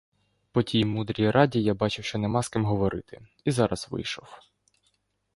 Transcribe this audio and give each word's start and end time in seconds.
По 0.51 0.63
тій 0.63 0.85
мудрій 0.85 1.31
раді, 1.31 1.61
я 1.63 1.73
бачив, 1.73 2.05
що 2.05 2.17
нема 2.17 2.43
з 2.43 2.49
ким 2.49 2.65
говорити, 2.65 3.21
і 3.45 3.51
зараз 3.51 3.87
вийшов. 3.89 4.39